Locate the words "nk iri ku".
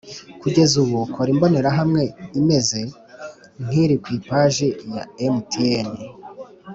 3.63-4.07